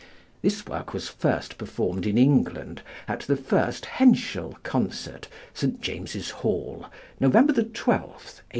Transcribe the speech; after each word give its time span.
This 0.41 0.65
work 0.65 0.93
was 0.95 1.07
first 1.07 1.59
performed 1.59 2.07
in 2.07 2.17
England 2.17 2.81
at 3.07 3.19
the 3.19 3.35
first 3.37 3.85
Henschel 3.85 4.57
concert, 4.63 5.27
St 5.53 5.79
James's 5.79 6.31
Hall, 6.41 6.87
November 7.19 7.53
12, 7.53 7.63
1896. 7.69 8.41